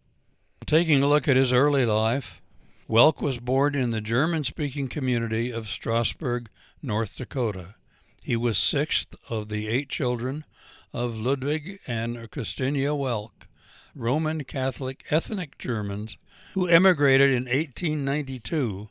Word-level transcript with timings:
Taking 0.65 1.03
a 1.03 1.07
look 1.07 1.27
at 1.27 1.35
his 1.35 1.53
early 1.53 1.85
life, 1.85 2.41
Welk 2.89 3.21
was 3.21 3.39
born 3.39 3.75
in 3.75 3.91
the 3.91 4.01
German 4.01 4.43
speaking 4.43 4.87
community 4.87 5.51
of 5.51 5.67
Strasburg, 5.67 6.49
North 6.81 7.17
Dakota. 7.17 7.75
He 8.23 8.35
was 8.35 8.57
sixth 8.57 9.15
of 9.29 9.49
the 9.49 9.67
eight 9.67 9.89
children 9.89 10.45
of 10.93 11.17
Ludwig 11.17 11.79
and 11.87 12.29
Christina 12.29 12.95
Welk, 12.95 13.47
Roman 13.95 14.43
Catholic 14.43 15.03
ethnic 15.09 15.57
Germans 15.57 16.17
who 16.53 16.67
emigrated 16.67 17.29
in 17.29 17.45
1892 17.45 18.89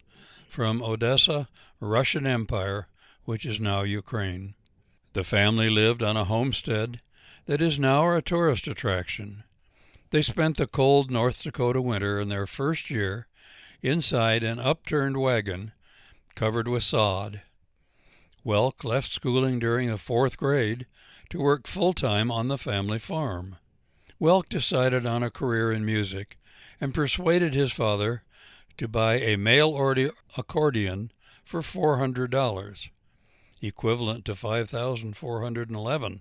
from 0.49 0.83
Odessa, 0.83 1.49
Russian 1.81 2.27
Empire, 2.27 2.89
which 3.25 3.47
is 3.47 3.61
now 3.61 3.83
Ukraine. 3.83 4.55
The 5.13 5.25
family 5.25 5.71
lived 5.71 6.03
on 6.03 6.17
a 6.17 6.25
homestead 6.25 7.01
that 7.47 7.61
is 7.61 7.79
now 7.79 8.11
a 8.15 8.23
tourist 8.23 8.69
attraction. 8.69 9.43
They 10.11 10.23
spent 10.23 10.57
the 10.57 10.67
cold 10.67 11.11
North 11.11 11.43
Dakota 11.43 11.83
winter 11.83 12.21
in 12.21 12.29
their 12.29 12.47
first 12.47 12.91
year 12.91 13.27
inside 13.81 14.45
an 14.45 14.59
upturned 14.59 15.17
wagon 15.17 15.73
covered 16.35 16.69
with 16.69 16.85
sod. 16.85 17.43
Welk 18.45 18.85
left 18.85 19.11
schooling 19.11 19.59
during 19.59 19.89
the 19.89 19.99
fourth 19.99 20.37
grade 20.37 20.87
to 21.31 21.41
work 21.41 21.67
full 21.67 21.93
time 21.93 22.31
on 22.31 22.49
the 22.49 22.59
family 22.59 22.99
farm. 22.99 23.57
Welk 24.21 24.49
decided 24.49 25.07
on 25.07 25.23
a 25.23 25.31
career 25.31 25.73
in 25.73 25.85
music 25.85 26.39
and 26.81 26.95
persuaded 26.95 27.55
his 27.55 27.73
father 27.73 28.23
to 28.77 28.87
buy 28.87 29.15
a 29.15 29.37
mail 29.37 29.77
accordion 30.37 31.11
for 31.45 31.61
$400, 31.61 32.91
equivalent 33.61 34.25
to 34.25 34.35
5411 34.35 36.21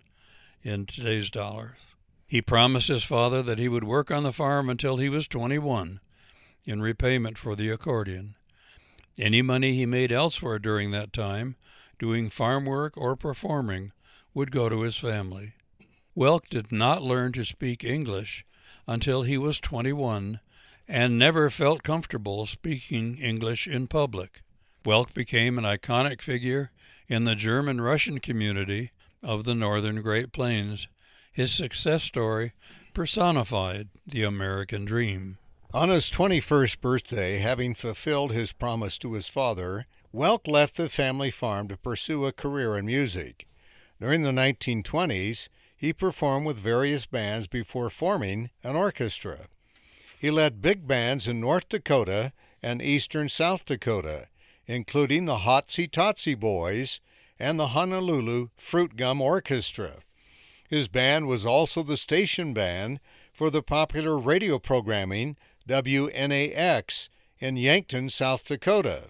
in 0.64 0.86
today's 0.86 1.30
dollars. 1.30 1.78
He 2.28 2.42
promised 2.42 2.88
his 2.88 3.04
father 3.04 3.42
that 3.44 3.60
he 3.60 3.68
would 3.68 3.84
work 3.84 4.10
on 4.12 4.24
the 4.24 4.32
farm 4.32 4.70
until 4.70 4.98
he 4.98 5.10
was 5.10 5.28
21 5.28 6.00
in 6.64 6.82
repayment 6.82 7.38
for 7.38 7.56
the 7.56 7.70
accordion. 7.70 8.36
Any 9.20 9.42
money 9.42 9.76
he 9.76 9.86
made 9.86 10.12
elsewhere 10.12 10.60
during 10.60 10.92
that 10.92 11.12
time, 11.12 11.56
doing 12.00 12.30
farm 12.30 12.66
work 12.66 12.96
or 12.96 13.16
performing, 13.16 13.92
would 14.34 14.52
go 14.52 14.70
to 14.70 14.82
his 14.82 14.96
family. 14.96 15.54
Welk 16.16 16.48
did 16.50 16.72
not 16.72 17.02
learn 17.02 17.32
to 17.34 17.44
speak 17.44 17.84
English 17.84 18.46
until 18.88 19.24
he 19.24 19.38
was 19.38 19.60
21 19.60 20.40
and 20.88 21.18
never 21.18 21.50
felt 21.50 21.84
comfortable 21.84 22.46
speaking 22.46 23.18
English 23.18 23.68
in 23.68 23.88
public. 23.88 24.42
Welk 24.86 25.14
became 25.14 25.58
an 25.58 25.64
iconic 25.64 26.22
figure 26.22 26.72
in 27.08 27.24
the 27.24 27.36
German 27.36 27.82
Russian 27.82 28.20
community 28.20 28.92
of 29.24 29.44
the 29.44 29.56
northern 29.56 30.02
Great 30.02 30.32
Plains. 30.32 30.88
His 31.32 31.52
success 31.52 32.04
story 32.04 32.54
personified 32.94 33.90
the 34.06 34.24
American 34.24 34.86
dream. 34.86 35.38
On 35.74 35.90
his 35.90 36.10
21st 36.10 36.82
birthday, 36.82 37.38
having 37.38 37.74
fulfilled 37.74 38.34
his 38.34 38.52
promise 38.52 38.98
to 38.98 39.14
his 39.14 39.30
father, 39.30 39.86
Welk 40.14 40.48
left 40.48 40.76
the 40.76 40.90
family 40.90 41.32
farm 41.32 41.70
to 41.70 41.78
pursue 41.78 42.26
a 42.26 42.34
career 42.34 42.78
in 42.78 42.86
music. 42.86 43.48
During 44.02 44.24
the 44.24 44.32
1920s, 44.32 45.48
he 45.78 45.94
performed 45.94 46.46
with 46.46 46.58
various 46.60 47.06
bands 47.06 47.48
before 47.48 47.90
forming 47.90 48.50
an 48.64 48.76
orchestra. 48.76 49.48
He 50.20 50.30
led 50.30 50.62
big 50.62 50.88
bands 50.88 51.28
in 51.28 51.40
North 51.40 51.70
Dakota 51.70 52.34
and 52.62 52.82
eastern 52.82 53.30
South 53.30 53.66
Dakota, 53.66 54.28
including 54.68 55.26
the 55.26 55.38
Hotsy 55.38 55.90
Totsy 55.90 56.40
Boys 56.40 57.00
and 57.42 57.60
the 57.60 57.70
Honolulu 57.70 58.50
Fruit 58.56 58.96
Gum 58.96 59.20
Orchestra. 59.20 59.96
His 60.70 60.88
band 60.88 61.28
was 61.28 61.44
also 61.44 61.82
the 61.82 61.98
station 61.98 62.54
band 62.54 63.00
for 63.34 63.50
the 63.50 63.64
popular 63.64 64.16
radio 64.20 64.60
programming 64.60 65.38
WNAX 65.68 67.10
in 67.40 67.58
Yankton, 67.58 68.10
South 68.10 68.46
Dakota. 68.46 69.06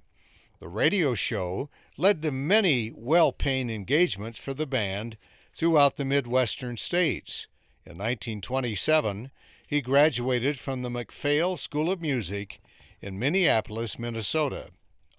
The 0.59 0.69
radio 0.69 1.13
show 1.13 1.69
led 1.97 2.21
to 2.21 2.31
many 2.31 2.89
well 2.95 3.33
paying 3.33 3.69
engagements 3.69 4.39
for 4.39 4.53
the 4.53 4.65
band 4.65 5.17
throughout 5.53 5.97
the 5.97 6.05
Midwestern 6.05 6.77
states. 6.77 7.47
In 7.85 7.97
1927, 7.97 9.29
he 9.67 9.81
graduated 9.81 10.57
from 10.57 10.83
the 10.83 10.89
MacPhail 10.89 11.57
School 11.57 11.91
of 11.91 11.99
Music 11.99 12.61
in 13.01 13.19
Minneapolis, 13.19 13.99
Minnesota. 13.99 14.69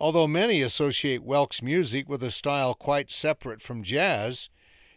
Although 0.02 0.26
many 0.26 0.62
associate 0.62 1.24
Welk's 1.24 1.62
music 1.62 2.08
with 2.08 2.24
a 2.24 2.32
style 2.32 2.74
quite 2.74 3.08
separate 3.08 3.62
from 3.62 3.84
jazz, 3.84 4.48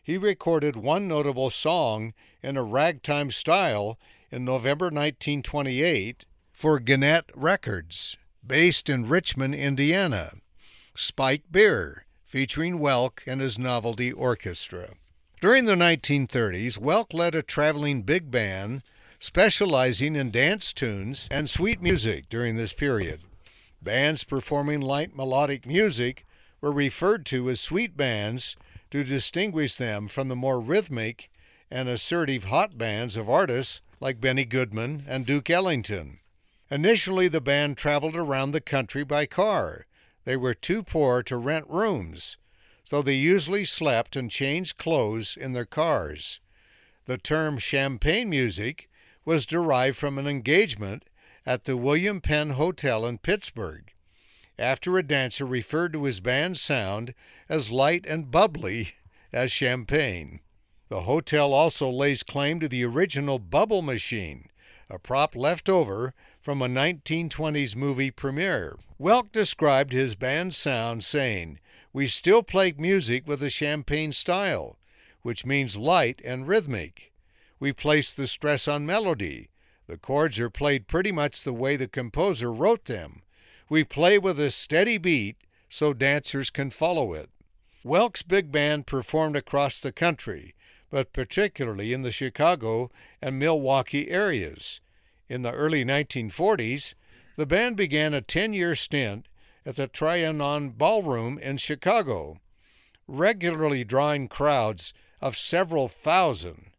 he 0.02 0.18
recorded 0.18 0.76
one 0.76 1.08
notable 1.08 1.52
song 1.52 2.16
in 2.42 2.58
a 2.58 2.64
ragtime 2.64 3.30
style 3.30 4.00
in 4.32 4.44
November 4.44 4.86
1928 4.86 6.26
for 6.52 6.80
Gennett 6.80 7.30
Records, 7.36 8.18
based 8.44 8.90
in 8.90 9.08
Richmond, 9.08 9.54
Indiana. 9.54 10.38
Spike 10.96 11.44
Beer, 11.52 12.08
featuring 12.24 12.80
Welk 12.80 13.20
and 13.28 13.42
his 13.42 13.60
novelty 13.60 14.12
orchestra. 14.12 14.96
During 15.40 15.66
the 15.66 15.76
1930s, 15.76 16.80
Welk 16.80 17.14
led 17.14 17.36
a 17.36 17.44
traveling 17.44 18.02
big 18.02 18.32
band 18.32 18.82
specializing 19.20 20.16
in 20.16 20.32
dance 20.32 20.74
tunes 20.74 21.28
and 21.30 21.48
sweet 21.48 21.80
music 21.80 22.28
during 22.28 22.56
this 22.56 22.74
period. 22.74 23.22
Bands 23.86 24.24
performing 24.24 24.82
light 24.82 25.16
melodic 25.16 25.68
music 25.68 26.26
were 26.60 26.72
referred 26.72 27.24
to 27.28 27.52
as 27.52 27.60
sweet 27.60 27.96
bands 27.96 28.56
to 28.90 29.04
distinguish 29.04 29.76
them 29.76 30.08
from 30.08 30.28
the 30.28 30.36
more 30.36 30.60
rhythmic 30.60 31.30
and 31.70 31.88
assertive 31.88 32.46
hot 32.46 32.80
bands 32.80 33.16
of 33.16 33.30
artists 33.30 33.82
like 34.00 34.20
Benny 34.20 34.44
Goodman 34.44 35.04
and 35.08 35.24
Duke 35.24 35.52
Ellington. 35.52 36.18
Initially, 36.72 37.28
the 37.28 37.40
band 37.40 37.78
traveled 37.78 38.16
around 38.16 38.52
the 38.52 38.60
country 38.60 39.04
by 39.04 39.28
car. 39.28 39.86
They 40.24 40.36
were 40.36 40.56
too 40.56 40.82
poor 40.82 41.22
to 41.22 41.38
rent 41.38 41.70
rooms, 41.70 42.38
so 42.84 43.04
they 43.04 43.14
usually 43.14 43.66
slept 43.66 44.16
and 44.16 44.32
changed 44.32 44.80
clothes 44.80 45.38
in 45.40 45.54
their 45.54 45.64
cars. 45.64 46.40
The 47.06 47.20
term 47.20 47.60
champagne 47.60 48.32
music 48.32 48.90
was 49.26 49.46
derived 49.46 49.96
from 49.96 50.18
an 50.18 50.26
engagement 50.26 51.06
at 51.46 51.66
the 51.66 51.78
William 51.78 52.22
Penn 52.22 52.52
Hotel 52.52 53.06
in 53.06 53.20
Pittsburgh, 53.20 53.92
after 54.58 54.98
a 54.98 55.04
dancer 55.04 55.46
referred 55.46 55.94
to 55.94 56.06
his 56.06 56.20
band's 56.20 56.62
sound 56.62 57.14
as 57.48 57.72
light 57.72 58.06
and 58.06 58.32
bubbly 58.32 58.94
as 59.34 59.52
champagne. 59.52 60.40
The 60.90 61.02
hotel 61.02 61.54
also 61.54 61.90
lays 61.90 62.24
claim 62.24 62.60
to 62.60 62.68
the 62.68 62.84
original 62.86 63.40
bubble 63.40 63.82
machine, 63.82 64.50
a 64.90 65.00
prop 65.00 65.36
left 65.36 65.68
over 65.68 66.14
from 66.40 66.62
a 66.62 66.68
1920s 66.68 67.76
movie 67.76 68.12
premiere. 68.12 68.78
Welk 69.00 69.32
described 69.32 69.92
his 69.92 70.16
band's 70.16 70.56
sound 70.56 71.04
saying, 71.04 71.60
We 71.92 72.08
still 72.08 72.44
play 72.44 72.74
music 72.78 73.28
with 73.28 73.44
a 73.44 73.50
champagne 73.50 74.14
style, 74.14 74.78
which 75.22 75.46
means 75.46 75.76
light 75.76 76.22
and 76.24 76.48
rhythmic. 76.48 77.12
We 77.60 77.74
place 77.74 78.14
the 78.14 78.28
stress 78.28 78.68
on 78.68 78.86
melody. 78.86 79.50
The 79.88 79.98
chords 79.98 80.40
are 80.40 80.50
played 80.50 80.88
pretty 80.88 81.12
much 81.12 81.44
the 81.44 81.54
way 81.54 81.76
the 81.76 81.88
composer 81.88 82.52
wrote 82.52 82.86
them. 82.86 83.22
We 83.70 83.84
play 83.84 84.18
with 84.18 84.40
a 84.40 84.52
steady 84.52 84.98
beat 84.98 85.38
so 85.70 85.94
dancers 85.94 86.50
can 86.50 86.70
follow 86.70 87.14
it. 87.14 87.30
Welk's 87.84 88.24
big 88.24 88.52
band 88.52 88.88
performed 88.88 89.36
across 89.36 89.80
the 89.80 89.92
country, 89.92 90.56
but 90.90 91.14
particularly 91.14 91.94
in 91.94 92.02
the 92.02 92.12
Chicago 92.12 92.90
and 93.22 93.38
Milwaukee 93.38 94.10
areas. 94.10 94.82
In 95.30 95.42
the 95.42 95.52
early 95.52 95.84
1940s, 95.86 96.94
the 97.36 97.46
band 97.46 97.76
began 97.76 98.14
a 98.14 98.22
10 98.22 98.54
year 98.54 98.76
stint 98.76 99.28
at 99.66 99.76
the 99.76 99.88
Trianon 99.88 100.78
Ballroom 100.78 101.38
in 101.40 101.58
Chicago, 101.58 102.38
regularly 103.08 103.84
drawing 103.84 104.28
crowds 104.28 104.94
of 105.22 105.36
several 105.36 105.88
thousand. 105.88 106.72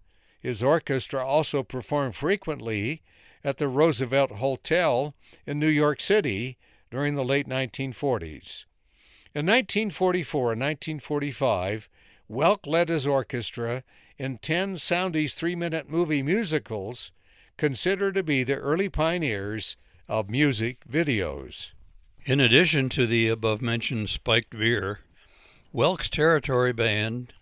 His 0.46 0.62
orchestra 0.62 1.26
also 1.26 1.64
performed 1.64 2.14
frequently 2.14 3.02
at 3.42 3.58
the 3.58 3.66
Roosevelt 3.66 4.30
Hotel 4.30 5.12
in 5.44 5.58
New 5.58 5.66
York 5.66 6.00
City 6.00 6.56
during 6.88 7.16
the 7.16 7.24
late 7.24 7.48
1940s. 7.48 8.64
In 9.34 9.44
1944 9.44 10.52
and 10.52 10.60
1945, 10.60 11.88
Welk 12.30 12.64
led 12.64 12.90
his 12.90 13.08
orchestra 13.08 13.82
in 14.18 14.38
10 14.38 14.76
Soundies 14.76 15.34
three 15.34 15.56
minute 15.56 15.90
movie 15.90 16.22
musicals, 16.22 17.10
considered 17.56 18.14
to 18.14 18.22
be 18.22 18.44
the 18.44 18.54
early 18.54 18.88
pioneers 18.88 19.76
of 20.08 20.30
music 20.30 20.84
videos. 20.88 21.72
In 22.24 22.38
addition 22.38 22.88
to 22.90 23.04
the 23.08 23.26
above 23.26 23.60
mentioned 23.60 24.10
spiked 24.10 24.56
beer, 24.56 25.00
Welk's 25.74 26.08
Territory 26.08 26.72
Band 26.72 27.32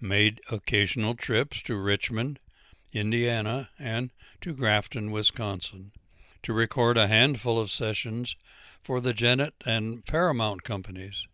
made 0.00 0.40
occasional 0.50 1.14
trips 1.14 1.62
to 1.62 1.76
Richmond, 1.76 2.38
Indiana, 2.92 3.70
and 3.78 4.10
to 4.40 4.52
Grafton, 4.52 5.10
Wisconsin, 5.10 5.92
to 6.42 6.52
record 6.52 6.96
a 6.96 7.08
handful 7.08 7.58
of 7.58 7.70
sessions 7.70 8.36
for 8.82 9.00
the 9.00 9.12
Gennett 9.12 9.54
and 9.64 10.04
Paramount 10.04 10.62
companies. 10.62 11.26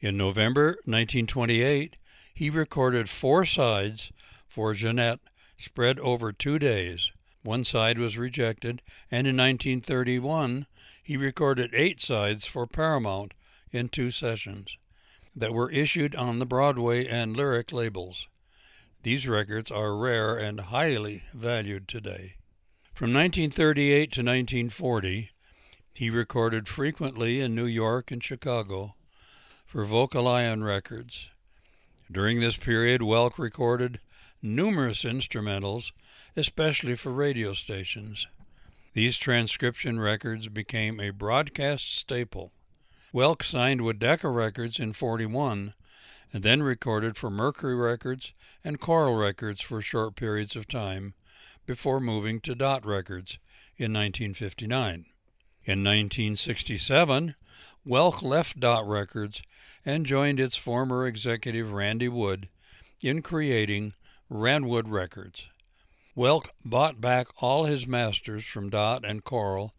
In 0.00 0.16
November 0.16 0.78
1928, 0.84 1.96
he 2.34 2.50
recorded 2.50 3.08
four 3.08 3.44
sides 3.44 4.12
for 4.46 4.74
Gennett 4.74 5.20
spread 5.56 5.98
over 6.00 6.32
two 6.32 6.58
days. 6.58 7.12
One 7.42 7.64
side 7.64 7.98
was 7.98 8.16
rejected, 8.16 8.82
and 9.10 9.26
in 9.26 9.36
1931, 9.36 10.66
he 11.02 11.16
recorded 11.16 11.70
eight 11.74 12.00
sides 12.00 12.46
for 12.46 12.66
Paramount 12.66 13.34
in 13.72 13.88
two 13.88 14.10
sessions 14.10 14.76
that 15.34 15.52
were 15.52 15.70
issued 15.70 16.14
on 16.14 16.38
the 16.38 16.46
Broadway 16.46 17.06
and 17.06 17.36
Lyric 17.36 17.72
labels. 17.72 18.28
These 19.02 19.26
records 19.26 19.70
are 19.70 19.96
rare 19.96 20.36
and 20.36 20.60
highly 20.60 21.22
valued 21.34 21.88
today. 21.88 22.36
From 22.94 23.12
1938 23.12 24.12
to 24.12 24.20
1940, 24.20 25.30
he 25.94 26.10
recorded 26.10 26.68
frequently 26.68 27.40
in 27.40 27.54
New 27.54 27.66
York 27.66 28.10
and 28.10 28.22
Chicago 28.22 28.94
for 29.64 29.84
Vocalion 29.84 30.64
Records. 30.64 31.30
During 32.10 32.40
this 32.40 32.56
period, 32.56 33.00
Welk 33.00 33.38
recorded 33.38 33.98
numerous 34.42 35.04
instrumentals, 35.04 35.92
especially 36.36 36.94
for 36.94 37.10
radio 37.10 37.54
stations. 37.54 38.26
These 38.94 39.16
transcription 39.16 39.98
records 39.98 40.48
became 40.48 41.00
a 41.00 41.10
broadcast 41.10 41.96
staple. 41.96 42.52
Welk 43.14 43.42
signed 43.42 43.82
with 43.82 43.98
Decca 43.98 44.30
Records 44.30 44.80
in 44.80 44.94
41 44.94 45.74
and 46.32 46.42
then 46.42 46.62
recorded 46.62 47.14
for 47.14 47.28
Mercury 47.28 47.74
Records 47.74 48.32
and 48.64 48.80
Coral 48.80 49.16
Records 49.16 49.60
for 49.60 49.82
short 49.82 50.16
periods 50.16 50.56
of 50.56 50.66
time 50.66 51.12
before 51.66 52.00
moving 52.00 52.40
to 52.40 52.54
Dot 52.54 52.86
Records 52.86 53.38
in 53.76 53.92
1959. 53.92 55.04
In 55.64 55.84
1967, 55.84 57.34
Welk 57.86 58.22
left 58.22 58.58
Dot 58.58 58.88
Records 58.88 59.42
and 59.84 60.06
joined 60.06 60.40
its 60.40 60.56
former 60.56 61.06
executive 61.06 61.70
Randy 61.70 62.08
Wood 62.08 62.48
in 63.02 63.20
creating 63.20 63.92
Ranwood 64.30 64.88
Records. 64.88 65.48
Welk 66.16 66.48
bought 66.64 67.02
back 67.02 67.26
all 67.42 67.64
his 67.64 67.86
masters 67.86 68.46
from 68.46 68.70
Dot 68.70 69.04
and 69.04 69.22
Coral, 69.22 69.74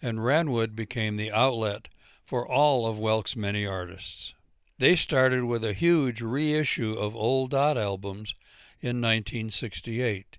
and 0.00 0.24
Ranwood 0.24 0.74
became 0.74 1.16
the 1.16 1.30
outlet 1.30 1.88
for 2.28 2.46
all 2.46 2.84
of 2.84 2.98
Welk's 2.98 3.34
many 3.34 3.64
artists. 3.64 4.34
They 4.76 4.96
started 4.96 5.44
with 5.44 5.64
a 5.64 5.72
huge 5.72 6.20
reissue 6.20 6.92
of 6.92 7.16
old 7.16 7.52
Dot 7.52 7.78
albums 7.78 8.34
in 8.82 9.00
1968 9.00 10.36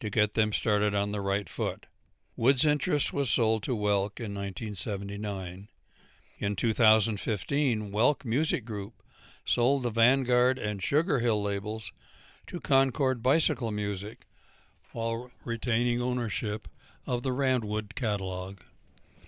to 0.00 0.10
get 0.10 0.34
them 0.34 0.52
started 0.52 0.94
on 0.94 1.12
the 1.12 1.22
right 1.22 1.48
foot. 1.48 1.86
Wood's 2.36 2.66
interest 2.66 3.14
was 3.14 3.30
sold 3.30 3.62
to 3.62 3.74
Welk 3.74 4.20
in 4.20 4.34
1979. 4.34 5.68
In 6.40 6.56
2015, 6.56 7.90
Welk 7.90 8.26
Music 8.26 8.66
Group 8.66 8.92
sold 9.46 9.82
the 9.82 9.88
Vanguard 9.88 10.58
and 10.58 10.82
Sugar 10.82 11.20
Hill 11.20 11.42
labels 11.42 11.90
to 12.48 12.60
Concord 12.60 13.22
Bicycle 13.22 13.70
Music 13.70 14.26
while 14.92 15.30
retaining 15.42 16.02
ownership 16.02 16.68
of 17.06 17.22
the 17.22 17.32
Ranwood 17.32 17.94
catalog. 17.94 18.58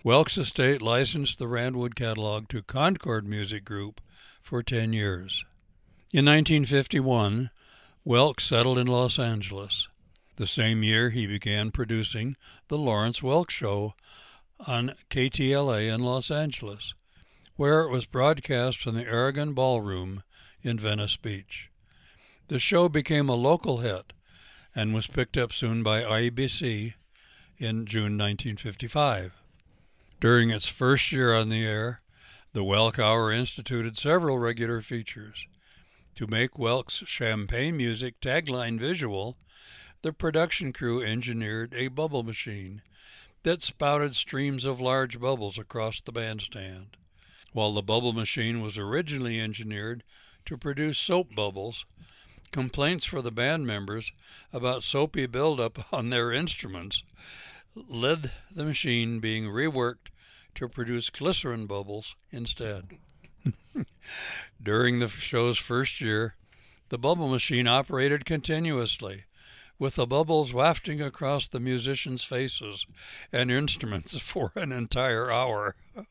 Welk's 0.07 0.39
estate 0.39 0.81
licensed 0.81 1.41
the 1.41 1.49
Ranwood 1.49 1.97
catalog 1.97 2.49
to 2.51 2.63
Concord 2.63 3.27
Music 3.27 3.65
Group 3.65 4.01
for 4.41 4.63
10 4.63 4.93
years. 4.93 5.45
In 6.13 6.27
1951, 6.27 7.51
Welk 8.07 8.41
settled 8.41 8.79
in 8.79 8.87
Los 8.87 9.19
Angeles. 9.19 9.89
The 10.37 10.47
same 10.47 10.85
year, 10.85 11.11
he 11.11 11.27
began 11.27 11.73
producing 11.73 12.37
The 12.69 12.79
Lawrence 12.79 13.19
Welk 13.19 13.51
Show 13.51 13.95
on 14.65 14.93
KTLA 15.11 15.93
in 15.93 16.03
Los 16.03 16.31
Angeles, 16.31 16.95
where 17.57 17.81
it 17.81 17.91
was 17.91 18.07
broadcast 18.07 18.79
from 18.79 18.95
the 18.95 19.09
Aragon 19.09 19.55
Ballroom 19.55 20.23
in 20.63 20.79
Venice 20.79 21.17
Beach. 21.17 21.69
The 22.47 22.61
show 22.61 22.89
became 22.89 23.29
a 23.29 23.35
local 23.35 23.79
hit 23.79 24.13
and 24.73 24.95
was 24.95 25.09
picked 25.09 25.37
up 25.37 25.53
soon 25.53 25.83
by 25.83 26.03
ABC 26.03 26.95
in 27.59 27.87
June 27.87 28.17
1955. 28.17 29.43
During 30.19 30.49
its 30.49 30.67
first 30.67 31.13
year 31.13 31.35
on 31.35 31.51
the 31.51 31.67
air, 31.67 32.01
the 32.55 32.65
Welk 32.65 32.99
Hour 32.99 33.31
instituted 33.31 33.99
several 33.99 34.39
regular 34.39 34.81
features. 34.81 35.47
To 36.15 36.27
make 36.27 36.53
Welk's 36.53 37.07
champagne 37.07 37.77
music 37.77 38.19
tagline 38.23 38.81
visual, 38.81 39.37
the 40.01 40.15
production 40.15 40.73
crew 40.73 41.03
engineered 41.03 41.75
a 41.75 41.89
bubble 41.89 42.23
machine 42.23 42.81
that 43.43 43.63
spouted 43.63 44.17
streams 44.17 44.65
of 44.65 44.81
large 44.81 45.21
bubbles 45.21 45.59
across 45.59 46.01
the 46.01 46.13
bandstand. 46.13 46.97
While 47.53 47.75
the 47.75 47.83
bubble 47.83 48.15
machine 48.15 48.63
was 48.63 48.79
originally 48.79 49.39
engineered 49.39 50.03
to 50.47 50.57
produce 50.57 50.99
soap 50.99 51.35
bubbles, 51.35 51.85
complaints 52.53 53.05
for 53.05 53.21
the 53.21 53.31
band 53.31 53.67
members 53.67 54.13
about 54.51 54.83
soapy 54.83 55.27
buildup 55.27 55.79
on 55.93 56.09
their 56.09 56.33
instruments 56.33 57.03
led 57.89 58.33
the 58.51 58.65
machine 58.65 59.21
being 59.21 59.45
reworked 59.45 60.09
to 60.55 60.69
produce 60.69 61.11
glycerin 61.11 61.67
bubbles 61.67 62.17
instead. 62.31 62.99
During 64.63 64.99
the 64.99 65.09
show's 65.09 65.59
first 65.59 66.01
year, 66.01 66.35
the 66.89 66.99
bubble 66.99 67.29
machine 67.29 67.69
operated 67.69 68.25
continuously, 68.25 69.25
with 69.79 69.97
the 69.97 70.07
bubbles 70.07 70.55
wafting 70.55 71.03
across 71.03 71.47
the 71.47 71.61
musicians' 71.61 72.25
faces 72.25 72.87
and 73.33 73.51
instruments 73.51 74.19
for 74.21 74.53
an 74.57 74.73
entire 74.73 75.31
hour. 75.31 75.77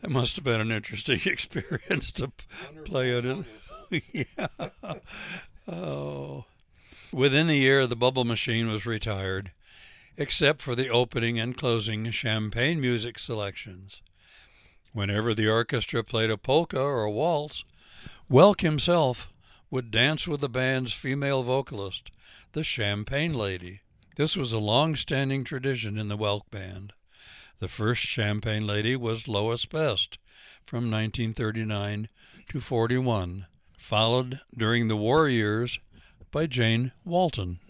That 0.00 0.10
must 0.12 0.36
have 0.36 0.44
been 0.44 0.60
an 0.60 0.70
interesting 0.70 1.20
experience 1.26 2.12
to 2.12 2.30
play 2.84 3.10
it. 3.10 3.46
yeah. 4.12 4.46
Oh. 5.66 6.44
Within 7.12 7.48
the 7.48 7.56
year, 7.56 7.84
the 7.84 7.96
bubble 7.96 8.24
machine 8.24 8.70
was 8.70 8.86
retired, 8.86 9.50
except 10.18 10.60
for 10.60 10.74
the 10.74 10.88
opening 10.88 11.38
and 11.38 11.56
closing 11.56 12.10
champagne 12.10 12.80
music 12.80 13.18
selections. 13.18 14.02
Whenever 14.92 15.32
the 15.32 15.48
orchestra 15.48 16.02
played 16.02 16.28
a 16.28 16.36
polka 16.36 16.80
or 16.80 17.04
a 17.04 17.10
waltz, 17.10 17.64
Welk 18.28 18.60
himself 18.60 19.32
would 19.70 19.92
dance 19.92 20.26
with 20.26 20.40
the 20.40 20.48
band's 20.48 20.92
female 20.92 21.44
vocalist, 21.44 22.10
the 22.52 22.64
Champagne 22.64 23.32
Lady. 23.32 23.80
This 24.16 24.34
was 24.34 24.52
a 24.52 24.58
long 24.58 24.96
standing 24.96 25.44
tradition 25.44 25.96
in 25.96 26.08
the 26.08 26.18
Welk 26.18 26.50
Band. 26.50 26.94
The 27.60 27.68
first 27.68 28.02
Champagne 28.02 28.66
Lady 28.66 28.96
was 28.96 29.28
Lois 29.28 29.66
Best 29.66 30.18
from 30.66 30.90
1939 30.90 32.08
to 32.48 32.60
41, 32.60 33.46
followed 33.78 34.40
during 34.56 34.88
the 34.88 34.96
war 34.96 35.28
years 35.28 35.78
by 36.32 36.46
Jane 36.46 36.92
Walton. 37.04 37.60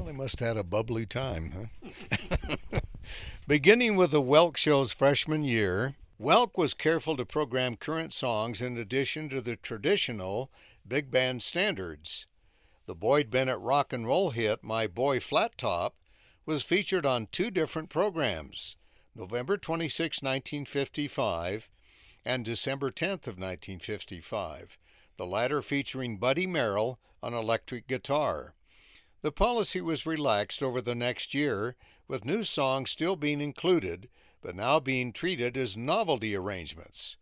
Well, 0.00 0.06
they 0.06 0.16
must 0.16 0.40
have 0.40 0.48
had 0.48 0.56
a 0.56 0.64
bubbly 0.64 1.04
time, 1.04 1.68
huh? 1.82 2.80
Beginning 3.46 3.96
with 3.96 4.12
the 4.12 4.22
Welk 4.22 4.56
Show's 4.56 4.94
freshman 4.94 5.44
year, 5.44 5.94
Welk 6.18 6.56
was 6.56 6.72
careful 6.72 7.18
to 7.18 7.26
program 7.26 7.76
current 7.76 8.14
songs 8.14 8.62
in 8.62 8.78
addition 8.78 9.28
to 9.28 9.42
the 9.42 9.56
traditional 9.56 10.50
big 10.88 11.10
band 11.10 11.42
standards. 11.42 12.24
The 12.86 12.94
Boyd 12.94 13.30
Bennett 13.30 13.58
rock 13.58 13.92
and 13.92 14.06
roll 14.06 14.30
hit 14.30 14.64
My 14.64 14.86
Boy 14.86 15.20
Flat 15.20 15.58
Top 15.58 15.96
was 16.46 16.62
featured 16.62 17.04
on 17.04 17.28
two 17.30 17.50
different 17.50 17.90
programs, 17.90 18.78
November 19.14 19.58
26, 19.58 20.22
1955 20.22 21.68
and 22.24 22.42
December 22.42 22.90
10th 22.90 23.26
of 23.26 23.36
1955, 23.36 24.78
the 25.18 25.26
latter 25.26 25.60
featuring 25.60 26.16
Buddy 26.16 26.46
Merrill 26.46 26.98
on 27.22 27.34
electric 27.34 27.86
guitar. 27.86 28.54
The 29.22 29.32
policy 29.32 29.80
was 29.82 30.06
relaxed 30.06 30.62
over 30.62 30.80
the 30.80 30.94
next 30.94 31.34
year, 31.34 31.76
with 32.08 32.24
new 32.24 32.42
songs 32.42 32.90
still 32.90 33.16
being 33.16 33.40
included, 33.40 34.08
but 34.40 34.56
now 34.56 34.80
being 34.80 35.12
treated 35.12 35.56
as 35.58 35.76
novelty 35.76 36.34
arrangements. 36.34 37.16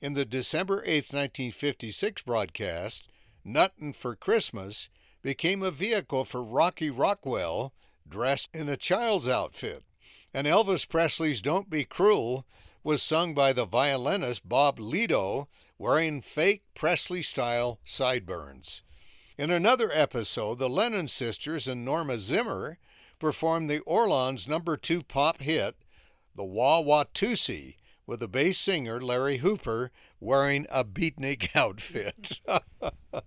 In 0.00 0.14
the 0.14 0.24
December 0.24 0.82
8, 0.84 1.12
1956 1.12 2.22
broadcast, 2.22 3.04
Nuttin' 3.44 3.92
for 3.92 4.16
Christmas 4.16 4.88
became 5.22 5.62
a 5.62 5.70
vehicle 5.70 6.24
for 6.24 6.42
Rocky 6.42 6.90
Rockwell 6.90 7.72
dressed 8.08 8.48
in 8.52 8.68
a 8.68 8.76
child's 8.76 9.28
outfit, 9.28 9.84
and 10.34 10.46
Elvis 10.46 10.88
Presley's 10.88 11.40
Don't 11.40 11.70
Be 11.70 11.84
Cruel 11.84 12.46
was 12.82 13.02
sung 13.02 13.34
by 13.34 13.52
the 13.52 13.64
violinist 13.64 14.48
Bob 14.48 14.80
Lido 14.80 15.48
wearing 15.78 16.20
fake 16.20 16.62
Presley 16.74 17.22
style 17.22 17.78
sideburns. 17.84 18.82
In 19.38 19.52
another 19.52 19.88
episode, 19.92 20.58
the 20.58 20.68
Lennon 20.68 21.06
sisters 21.06 21.68
and 21.68 21.84
Norma 21.84 22.18
Zimmer 22.18 22.76
performed 23.20 23.70
the 23.70 23.78
Orlons' 23.80 24.48
number 24.48 24.76
two 24.76 25.04
pop 25.04 25.40
hit, 25.40 25.76
The 26.34 26.42
Wah 26.42 26.82
Watusi, 26.82 27.76
with 28.04 28.18
the 28.18 28.26
bass 28.26 28.58
singer 28.58 29.00
Larry 29.00 29.36
Hooper 29.36 29.92
wearing 30.18 30.66
a 30.72 30.84
beatnik 30.84 31.50
outfit. 31.54 32.40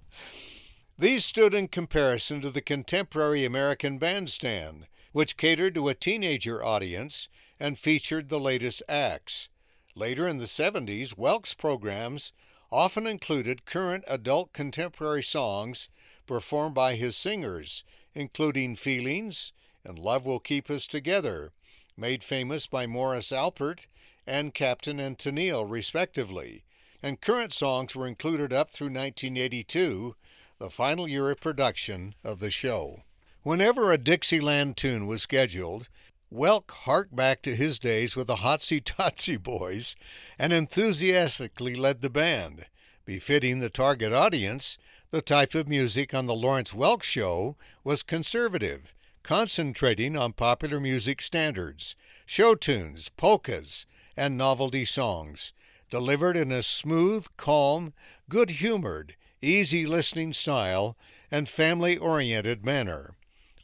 These 1.00 1.24
stood 1.24 1.54
in 1.54 1.70
comparison 1.70 2.42
to 2.42 2.50
the 2.50 2.62
contemporary 2.62 3.46
American 3.46 3.98
Bandstand, 3.98 4.88
which 5.14 5.38
catered 5.38 5.76
to 5.76 5.88
a 5.88 5.96
teenager 5.96 6.62
audience 6.62 7.30
and 7.58 7.80
featured 7.80 8.28
the 8.28 8.40
latest 8.40 8.84
acts. 8.90 9.48
Later 9.96 10.28
in 10.28 10.40
the 10.40 10.46
70s, 10.46 11.18
Welk's 11.18 11.54
programs 11.54 12.34
often 12.70 13.08
included 13.08 13.66
current 13.66 14.04
adult 14.08 14.52
contemporary 14.52 15.24
songs 15.24 15.88
performed 16.26 16.76
by 16.76 16.96
his 16.96 17.16
singers, 17.16 17.84
including 18.14 18.76
Feelings 18.76 19.54
and 19.84 19.98
Love 19.98 20.26
Will 20.26 20.40
Keep 20.40 20.70
Us 20.70 20.88
Together, 20.88 21.52
made 21.98 22.24
famous 22.24 22.68
by 22.68 22.86
Morris 22.86 23.32
Albert 23.32 23.88
and 24.28 24.54
Captain 24.54 25.00
and 25.00 25.18
Tennille, 25.18 25.70
respectively. 25.70 26.64
And 27.04 27.22
current 27.22 27.54
songs 27.54 27.96
were 27.96 28.08
included 28.08 28.54
up 28.54 28.72
through 28.72 28.88
1982, 28.88 30.16
the 30.60 30.70
final 30.70 31.08
year 31.08 31.32
of 31.32 31.42
production 31.42 32.14
of 32.24 32.40
the 32.40 32.52
show. 32.52 33.04
Whenever 33.44 33.92
a 33.92 33.98
Dixieland 33.98 34.78
tune 34.78 35.08
was 35.08 35.24
scheduled, 35.24 35.88
Welk 36.32 36.72
harked 36.72 37.16
back 37.16 37.42
to 37.42 37.56
his 37.56 37.80
days 37.80 38.16
with 38.16 38.28
the 38.28 38.38
Hotsy 38.38 38.82
Totsy 38.82 39.42
Boys 39.42 39.96
and 40.38 40.54
enthusiastically 40.54 41.76
led 41.76 42.02
the 42.02 42.10
band. 42.10 42.68
Befitting 43.04 43.60
the 43.60 43.70
target 43.70 44.14
audience, 44.14 44.78
the 45.12 45.22
type 45.22 45.54
of 45.54 45.68
music 45.68 46.14
on 46.14 46.26
the 46.26 46.34
Lawrence 46.34 46.72
Welk 46.72 47.04
Show 47.04 47.58
was 47.84 48.02
conservative, 48.02 48.94
concentrating 49.24 50.16
on 50.16 50.32
popular 50.32 50.80
music 50.80 51.22
standards, 51.22 51.98
show 52.26 52.56
tunes, 52.56 53.10
polkas, 53.10 53.86
and 54.16 54.38
novelty 54.38 54.86
songs, 54.86 55.52
delivered 55.90 56.38
in 56.38 56.50
a 56.50 56.64
smooth, 56.64 57.28
calm, 57.36 57.94
good 58.30 58.52
humored, 58.52 59.18
easy 59.42 59.86
listening 59.86 60.32
style 60.32 60.96
and 61.30 61.50
family 61.50 61.98
oriented 61.98 62.64
manner. 62.64 63.16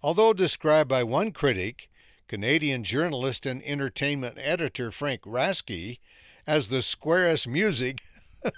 Although 0.03 0.33
described 0.33 0.89
by 0.89 1.03
one 1.03 1.31
critic, 1.31 1.89
Canadian 2.27 2.83
journalist 2.83 3.45
and 3.45 3.63
entertainment 3.63 4.37
editor 4.37 4.91
Frank 4.91 5.21
Rasky, 5.21 5.99
as 6.45 6.67
the 6.67 6.81
squarest 6.81 7.47
music 7.47 8.01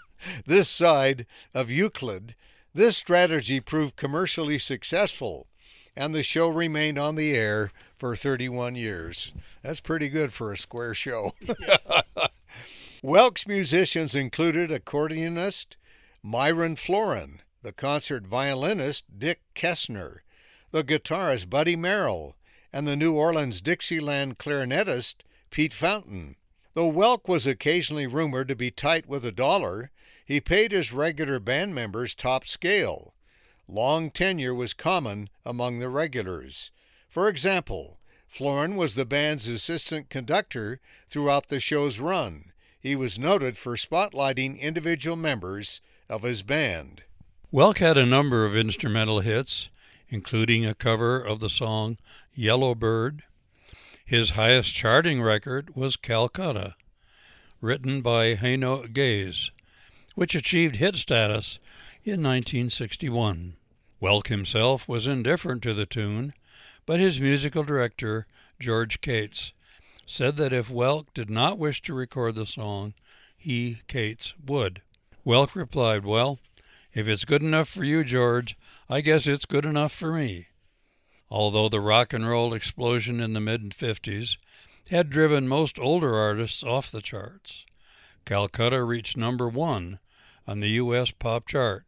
this 0.47 0.67
side 0.67 1.27
of 1.53 1.69
Euclid, 1.69 2.35
this 2.73 2.97
strategy 2.97 3.59
proved 3.59 3.95
commercially 3.95 4.59
successful, 4.59 5.47
and 5.95 6.13
the 6.13 6.23
show 6.23 6.47
remained 6.47 6.97
on 6.97 7.15
the 7.15 7.35
air 7.35 7.71
for 7.95 8.15
31 8.15 8.75
years. 8.75 9.33
That's 9.63 9.81
pretty 9.81 10.09
good 10.09 10.31
for 10.33 10.53
a 10.53 10.57
square 10.57 10.93
show. 10.93 11.33
Welk's 13.03 13.47
musicians 13.47 14.13
included 14.13 14.69
accordionist 14.69 15.75
Myron 16.21 16.75
Floren, 16.75 17.39
the 17.61 17.71
concert 17.71 18.27
violinist 18.27 19.05
Dick 19.17 19.41
Kesner, 19.55 20.19
the 20.71 20.83
guitarist 20.83 21.49
Buddy 21.49 21.75
Merrill, 21.75 22.35
and 22.71 22.87
the 22.87 22.95
New 22.95 23.15
Orleans 23.15 23.61
Dixieland 23.61 24.37
clarinetist 24.37 25.15
Pete 25.49 25.73
Fountain. 25.73 26.35
Though 26.73 26.91
Welk 26.91 27.27
was 27.27 27.47
occasionally 27.47 28.05
rumored 28.05 28.47
to 28.49 28.55
be 28.55 28.69
tight 28.69 29.07
with 29.07 29.25
a 29.25 29.31
dollar, 29.31 29.91
he 30.29 30.39
paid 30.39 30.71
his 30.71 30.93
regular 30.93 31.39
band 31.39 31.73
members 31.73 32.13
top 32.13 32.45
scale. 32.45 33.15
Long 33.67 34.11
tenure 34.11 34.53
was 34.53 34.75
common 34.75 35.27
among 35.43 35.79
the 35.79 35.89
regulars. 35.89 36.69
For 37.09 37.27
example, 37.27 37.97
Floren 38.31 38.75
was 38.75 38.93
the 38.93 39.05
band's 39.05 39.47
assistant 39.47 40.11
conductor 40.11 40.81
throughout 41.07 41.47
the 41.47 41.59
show's 41.59 41.99
run. 41.99 42.51
He 42.79 42.95
was 42.95 43.17
noted 43.17 43.57
for 43.57 43.75
spotlighting 43.75 44.59
individual 44.59 45.15
members 45.15 45.81
of 46.07 46.21
his 46.21 46.43
band. 46.43 47.01
Welk 47.51 47.79
had 47.79 47.97
a 47.97 48.05
number 48.05 48.45
of 48.45 48.55
instrumental 48.55 49.21
hits, 49.21 49.69
including 50.09 50.63
a 50.63 50.75
cover 50.75 51.19
of 51.19 51.39
the 51.39 51.49
song 51.49 51.97
Yellow 52.35 52.75
Bird. 52.75 53.23
His 54.05 54.31
highest 54.31 54.75
charting 54.75 55.23
record 55.23 55.75
was 55.75 55.95
Calcutta, 55.95 56.75
written 57.61 58.01
by 58.03 58.35
Heino 58.35 58.93
Gaze, 58.93 59.49
which 60.19 60.35
achieved 60.35 60.75
hit 60.75 60.97
status 60.97 61.59
in 62.03 62.21
1961. 62.21 63.53
Welk 64.01 64.27
himself 64.27 64.85
was 64.85 65.07
indifferent 65.07 65.63
to 65.63 65.73
the 65.73 65.85
tune, 65.85 66.33
but 66.85 66.99
his 66.99 67.21
musical 67.21 67.63
director, 67.63 68.27
George 68.59 68.99
Cates, 68.99 69.53
said 70.05 70.35
that 70.35 70.51
if 70.51 70.67
Welk 70.67 71.05
did 71.13 71.29
not 71.29 71.57
wish 71.57 71.81
to 71.83 71.93
record 71.93 72.35
the 72.35 72.45
song, 72.45 72.95
he, 73.37 73.79
Cates, 73.87 74.33
would. 74.45 74.81
Welk 75.25 75.55
replied, 75.55 76.03
Well, 76.03 76.39
if 76.93 77.07
it's 77.07 77.23
good 77.23 77.41
enough 77.41 77.69
for 77.69 77.85
you, 77.85 78.03
George, 78.03 78.57
I 78.89 78.99
guess 78.99 79.25
it's 79.25 79.45
good 79.45 79.63
enough 79.63 79.93
for 79.93 80.11
me. 80.11 80.47
Although 81.31 81.69
the 81.69 81.79
rock 81.79 82.11
and 82.11 82.27
roll 82.27 82.53
explosion 82.53 83.21
in 83.21 83.31
the 83.31 83.39
mid 83.39 83.69
50s 83.69 84.35
had 84.89 85.09
driven 85.09 85.47
most 85.47 85.79
older 85.79 86.15
artists 86.15 86.61
off 86.61 86.91
the 86.91 87.01
charts, 87.01 87.65
Calcutta 88.25 88.83
reached 88.83 89.15
number 89.15 89.47
one 89.47 89.97
on 90.47 90.59
the 90.59 90.69
U.S. 90.69 91.11
pop 91.11 91.47
chart 91.47 91.85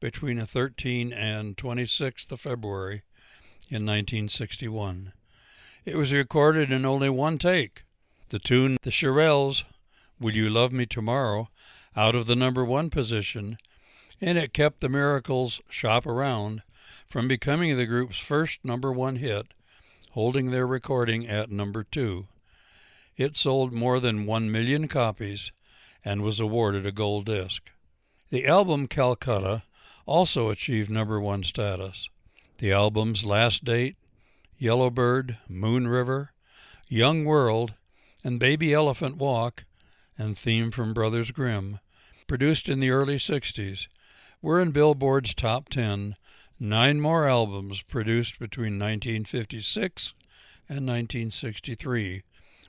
between 0.00 0.38
the 0.38 0.44
13th 0.44 1.14
and 1.14 1.56
26th 1.56 2.30
of 2.30 2.40
February 2.40 3.02
in 3.68 3.86
1961. 3.86 5.12
It 5.84 5.96
was 5.96 6.12
recorded 6.12 6.70
in 6.70 6.84
only 6.84 7.10
one 7.10 7.38
take. 7.38 7.84
The 8.28 8.38
tune 8.38 8.78
The 8.82 8.90
Shirelles, 8.90 9.64
Will 10.20 10.34
You 10.34 10.50
Love 10.50 10.72
Me 10.72 10.86
Tomorrow, 10.86 11.48
out 11.96 12.16
of 12.16 12.26
the 12.26 12.36
number 12.36 12.64
one 12.64 12.90
position 12.90 13.58
and 14.20 14.38
it 14.38 14.54
kept 14.54 14.80
the 14.80 14.88
Miracles' 14.88 15.60
Shop 15.68 16.06
Around 16.06 16.62
from 17.06 17.28
becoming 17.28 17.76
the 17.76 17.86
group's 17.86 18.18
first 18.18 18.64
number 18.64 18.92
one 18.92 19.16
hit, 19.16 19.48
holding 20.12 20.50
their 20.50 20.66
recording 20.66 21.26
at 21.26 21.50
number 21.50 21.84
two. 21.84 22.26
It 23.16 23.36
sold 23.36 23.72
more 23.72 24.00
than 24.00 24.26
one 24.26 24.50
million 24.50 24.88
copies 24.88 25.52
and 26.04 26.22
was 26.22 26.40
awarded 26.40 26.86
a 26.86 26.92
gold 26.92 27.26
disc. 27.26 27.70
The 28.34 28.48
album 28.48 28.88
Calcutta 28.88 29.62
also 30.06 30.50
achieved 30.50 30.90
number 30.90 31.20
one 31.20 31.44
status. 31.44 32.08
The 32.58 32.72
album's 32.72 33.24
last 33.24 33.64
date, 33.64 33.94
Yellowbird, 34.58 35.38
Moon 35.48 35.86
River, 35.86 36.32
Young 36.88 37.24
World, 37.24 37.74
and 38.24 38.40
Baby 38.40 38.72
Elephant 38.72 39.18
Walk, 39.18 39.66
and 40.18 40.36
theme 40.36 40.72
from 40.72 40.92
Brothers 40.92 41.30
Grimm, 41.30 41.78
produced 42.26 42.68
in 42.68 42.80
the 42.80 42.90
early 42.90 43.18
60s, 43.18 43.86
were 44.42 44.60
in 44.60 44.72
Billboard's 44.72 45.32
top 45.32 45.68
10. 45.68 46.16
Nine 46.58 47.00
more 47.00 47.28
albums 47.28 47.82
produced 47.82 48.40
between 48.40 48.80
1956 48.80 50.12
and 50.68 50.78
1963 50.78 52.24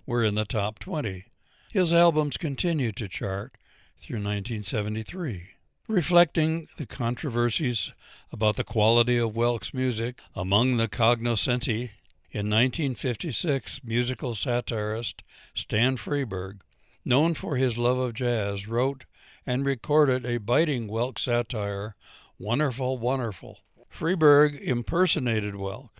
were 0.06 0.24
in 0.24 0.36
the 0.36 0.46
top 0.46 0.78
20. 0.78 1.26
His 1.72 1.92
albums 1.92 2.38
continued 2.38 2.96
to 2.98 3.08
chart 3.08 3.58
through 3.98 4.18
1973. 4.18 5.55
Reflecting 5.88 6.68
the 6.78 6.86
controversies 6.86 7.94
about 8.32 8.56
the 8.56 8.64
quality 8.64 9.18
of 9.18 9.34
Welk's 9.34 9.74
music 9.74 10.20
among 10.36 10.78
the 10.78 10.88
cognoscenti. 10.88 11.92
In 12.32 12.50
1956, 12.50 13.82
musical 13.84 14.34
satirist 14.34 15.24
Stan 15.54 15.96
Freberg, 15.96 16.62
known 17.06 17.34
for 17.34 17.56
his 17.56 17.78
love 17.78 17.98
of 17.98 18.14
jazz, 18.14 18.68
wrote 18.68 19.06
and 19.46 19.66
recorded 19.66 20.26
a 20.26 20.38
biting 20.38 20.90
Welk 20.90 21.20
satire, 21.20 21.96
Wonderful, 22.40 22.98
Wonderful. 22.98 23.60
Freberg 23.90 24.60
impersonated 24.60 25.54
Welk, 25.54 25.92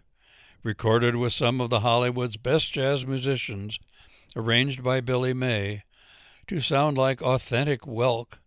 recorded 0.64 1.16
with 1.16 1.32
some 1.32 1.62
of 1.62 1.70
the 1.70 1.82
Hollywood's 1.82 2.38
best 2.38 2.74
jazz 2.74 3.06
musicians, 3.08 3.80
arranged 4.36 4.84
by 4.84 5.00
Billy 5.00 5.34
May, 5.34 5.84
to 6.48 6.60
sound 6.60 6.98
like 6.98 7.22
authentic 7.22 7.82
Welk 7.82 8.40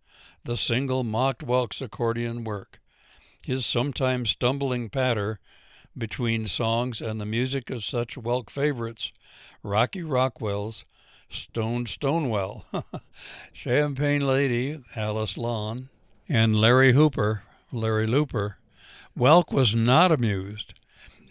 the 0.43 0.57
single 0.57 1.03
mocked 1.03 1.45
Welk's 1.45 1.81
accordion 1.81 2.43
work. 2.43 2.79
His 3.43 3.65
sometimes 3.65 4.31
stumbling 4.31 4.89
patter 4.89 5.39
between 5.97 6.45
songs 6.45 7.01
and 7.01 7.19
the 7.19 7.25
music 7.25 7.69
of 7.69 7.83
such 7.83 8.15
Welk 8.15 8.49
favorites, 8.49 9.11
Rocky 9.63 10.03
Rockwell's 10.03 10.85
Stone 11.29 11.85
Stonewell, 11.85 12.65
Champagne 13.53 14.25
Lady, 14.25 14.79
Alice 14.95 15.37
Lon, 15.37 15.89
and 16.27 16.55
Larry 16.55 16.93
Hooper, 16.93 17.43
Larry 17.71 18.07
Looper, 18.07 18.57
Welk 19.17 19.51
was 19.51 19.75
not 19.75 20.11
amused, 20.11 20.73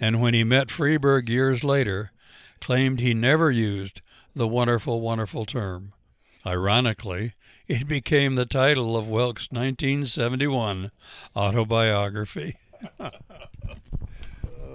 and 0.01 0.21
when 0.21 0.35
he 0.35 0.45
met 0.45 0.69
Freberg 0.69 1.29
years 1.29 1.65
later, 1.65 2.13
claimed 2.61 3.01
he 3.01 3.15
never 3.15 3.51
used 3.51 4.01
the 4.35 4.49
wonderful, 4.49 5.01
wonderful 5.01 5.45
term. 5.45 5.93
Ironically, 6.47 7.35
it 7.69 7.87
became 7.87 8.35
the 8.35 8.47
title 8.47 8.97
of 8.97 9.05
Welk's 9.05 9.53
1971 9.53 10.91
autobiography. 11.37 12.57
uh, 12.99 13.11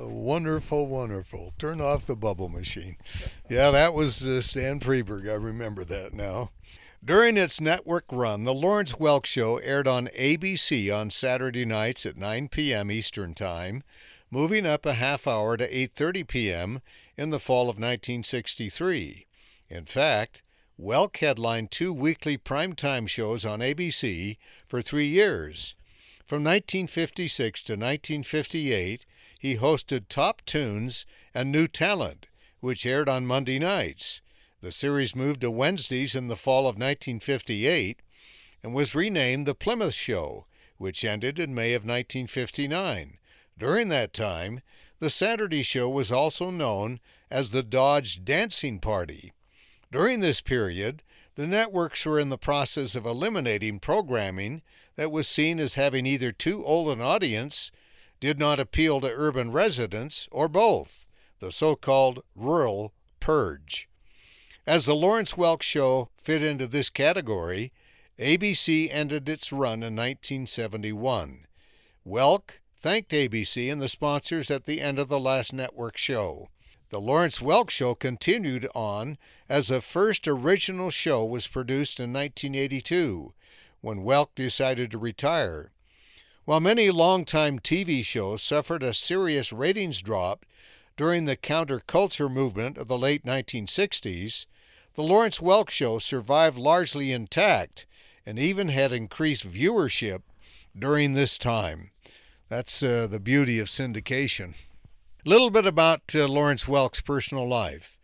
wonderful, 0.01 0.85
wonderful. 0.85 1.53
Turn 1.57 1.81
off 1.81 2.05
the 2.05 2.15
bubble 2.15 2.49
machine. 2.49 2.97
Yeah, 3.49 3.71
that 3.71 3.95
was 3.95 4.27
uh, 4.27 4.41
Stan 4.41 4.79
Freberg. 4.79 5.27
I 5.27 5.33
remember 5.33 5.83
that 5.85 6.13
now. 6.13 6.51
During 7.03 7.35
its 7.35 7.59
network 7.59 8.05
run, 8.11 8.43
The 8.43 8.53
Lawrence 8.53 8.93
Welk 8.93 9.25
Show 9.25 9.57
aired 9.57 9.87
on 9.87 10.07
ABC 10.17 10.95
on 10.95 11.09
Saturday 11.09 11.65
nights 11.65 12.05
at 12.05 12.15
9 12.15 12.47
p.m. 12.47 12.91
Eastern 12.91 13.33
Time, 13.33 13.83
moving 14.29 14.65
up 14.67 14.85
a 14.85 14.93
half 14.93 15.27
hour 15.27 15.57
to 15.57 15.67
8:30 15.67 16.27
p.m. 16.27 16.81
in 17.17 17.31
the 17.31 17.39
fall 17.39 17.63
of 17.63 17.75
1963. 17.75 19.25
In 19.69 19.85
fact, 19.85 20.43
Welk 20.79 21.17
headlined 21.17 21.69
two 21.69 21.93
weekly 21.93 22.35
primetime 22.35 23.07
shows 23.07 23.45
on 23.45 23.59
ABC 23.59 24.37
for 24.67 24.81
three 24.81 25.07
years. 25.07 25.75
From 26.25 26.43
1956 26.43 27.61
to 27.63 27.73
1958, 27.73 29.05
he 29.37 29.57
hosted 29.57 30.05
Top 30.09 30.41
Tunes 30.45 31.05
and 31.33 31.51
New 31.51 31.67
Talent, 31.67 32.27
which 32.59 32.87
aired 32.87 33.07
on 33.07 33.27
Monday 33.27 33.59
nights. 33.59 34.21
The 34.61 34.71
series 34.71 35.15
moved 35.15 35.41
to 35.41 35.51
Wednesdays 35.51 36.15
in 36.15 36.27
the 36.27 36.35
fall 36.35 36.61
of 36.61 36.75
1958 36.75 38.01
and 38.63 38.73
was 38.73 38.95
renamed 38.95 39.45
The 39.45 39.53
Plymouth 39.53 39.93
Show, 39.93 40.47
which 40.77 41.05
ended 41.05 41.37
in 41.37 41.53
May 41.53 41.73
of 41.73 41.83
1959. 41.83 43.19
During 43.59 43.89
that 43.89 44.11
time, 44.11 44.61
the 44.99 45.11
Saturday 45.11 45.61
show 45.61 45.87
was 45.87 46.11
also 46.11 46.49
known 46.49 46.99
as 47.29 47.51
the 47.51 47.63
Dodge 47.63 48.25
Dancing 48.25 48.79
Party. 48.79 49.33
During 49.93 50.21
this 50.21 50.41
period, 50.41 51.03
the 51.35 51.45
networks 51.45 52.03
were 52.03 52.19
in 52.19 52.29
the 52.29 52.37
process 52.37 52.95
of 52.95 53.05
eliminating 53.05 53.79
programming 53.79 54.63
that 54.95 55.11
was 55.11 55.27
seen 55.27 55.59
as 55.59 55.75
having 55.75 56.07
either 56.07 56.31
too 56.31 56.65
old 56.65 56.89
an 56.89 56.99
audience, 56.99 57.71
did 58.19 58.39
not 58.39 58.59
appeal 58.59 59.01
to 59.01 59.13
urban 59.15 59.51
residents, 59.51 60.27
or 60.31 60.47
both, 60.47 61.05
the 61.39 61.51
so 61.51 61.75
called 61.75 62.23
rural 62.35 62.91
purge. 63.19 63.87
As 64.65 64.87
the 64.87 64.95
Lawrence 64.95 65.33
Welk 65.35 65.61
Show 65.61 66.09
fit 66.17 66.41
into 66.41 66.65
this 66.65 66.89
category, 66.89 67.71
ABC 68.17 68.89
ended 68.91 69.29
its 69.29 69.53
run 69.53 69.83
in 69.83 69.95
1971. 69.95 71.45
Welk 72.03 72.61
thanked 72.75 73.11
ABC 73.11 73.71
and 73.71 73.79
the 73.79 73.87
sponsors 73.87 74.49
at 74.49 74.63
the 74.63 74.81
end 74.81 74.97
of 74.97 75.07
the 75.07 75.19
last 75.19 75.53
network 75.53 75.97
show. 75.97 76.49
The 76.93 77.01
Lawrence 77.01 77.39
Welk 77.39 77.71
Show 77.71 77.95
continued 77.95 78.67
on 78.75 79.17
as 79.49 79.69
the 79.69 79.81
first 79.81 80.27
original 80.27 80.91
show 80.91 81.25
was 81.25 81.47
produced 81.47 81.99
in 81.99 82.13
1982, 82.13 83.33
when 83.81 84.03
Welk 84.03 84.27
decided 84.35 84.91
to 84.91 84.99
retire. 84.99 85.71
While 86.45 86.59
many 86.59 86.91
longtime 86.91 87.57
TV 87.61 88.05
shows 88.05 88.43
suffered 88.43 88.83
a 88.83 88.93
serious 88.93 89.51
ratings 89.51 90.03
drop 90.03 90.45
during 90.95 91.25
the 91.25 91.35
counterculture 91.35 92.31
movement 92.31 92.77
of 92.77 92.87
the 92.87 92.97
late 92.99 93.25
1960s, 93.25 94.45
the 94.93 95.01
Lawrence 95.01 95.39
Welk 95.39 95.71
Show 95.71 95.97
survived 95.97 96.59
largely 96.59 97.11
intact 97.11 97.87
and 98.23 98.37
even 98.37 98.69
had 98.69 98.93
increased 98.93 99.51
viewership 99.51 100.21
during 100.77 101.13
this 101.13 101.39
time. 101.39 101.89
That's 102.49 102.83
uh, 102.83 103.07
the 103.07 103.19
beauty 103.19 103.57
of 103.57 103.67
syndication. 103.67 104.53
Little 105.25 105.49
bit 105.49 105.65
about 105.65 106.13
uh, 106.13 106.27
Lawrence 106.27 106.65
Welk's 106.65 106.99
personal 106.99 107.47
life. 107.47 107.97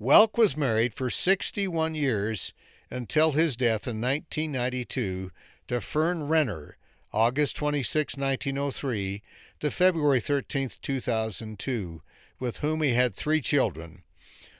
Welk 0.00 0.38
was 0.38 0.56
married 0.56 0.94
for 0.94 1.10
61 1.10 1.94
years 1.94 2.54
until 2.90 3.32
his 3.32 3.56
death 3.56 3.86
in 3.86 4.00
1992 4.00 5.30
to 5.68 5.80
Fern 5.82 6.28
Renner, 6.28 6.78
August 7.12 7.56
26, 7.56 8.16
1903 8.16 9.22
to 9.60 9.70
February 9.70 10.18
13, 10.18 10.70
2002, 10.80 12.00
with 12.40 12.56
whom 12.58 12.80
he 12.80 12.94
had 12.94 13.14
three 13.14 13.42
children. 13.42 14.02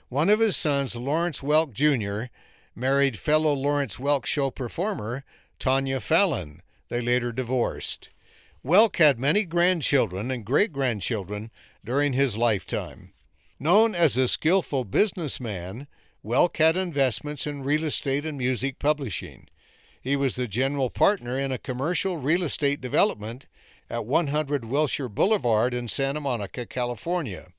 One 0.09 0.29
of 0.29 0.39
his 0.39 0.55
sons, 0.55 0.95
Lawrence 0.95 1.39
Welk 1.39 1.73
Jr., 1.73 2.31
married 2.75 3.17
fellow 3.17 3.53
Lawrence 3.53 3.97
Welk 3.97 4.27
show 4.27 4.51
performer 4.51 5.23
Tanya 5.57 5.97
Falan. 5.97 6.59
They 6.89 7.01
later 7.01 7.31
divorced. 7.31 8.09
Welk 8.65 8.95
had 8.95 9.19
many 9.19 9.43
grandchildren 9.43 10.31
and 10.31 10.45
great 10.45 10.71
grandchildren 10.71 11.51
during 11.83 12.13
his 12.13 12.37
lifetime. 12.37 13.11
Known 13.59 13.93
as 13.93 14.15
a 14.15 14.25
skillful 14.25 14.85
businessman, 14.85 15.87
Welk 16.23 16.55
had 16.55 16.77
investments 16.77 17.45
in 17.45 17.63
real 17.63 17.83
estate 17.83 18.25
and 18.25 18.37
music 18.37 18.79
publishing. 18.79 19.49
He 19.99 20.15
was 20.15 20.37
the 20.37 20.47
general 20.47 20.89
partner 20.89 21.37
in 21.37 21.51
a 21.51 21.57
commercial 21.57 22.15
real 22.15 22.41
estate 22.41 22.79
development 22.79 23.47
at 23.89 24.05
100 24.05 24.63
Wilshire 24.63 25.09
Boulevard 25.09 25.73
in 25.73 25.89
Santa 25.89 26.21
Monica, 26.21 26.65
California. 26.65 27.49